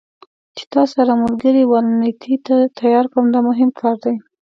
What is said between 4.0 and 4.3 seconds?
دی.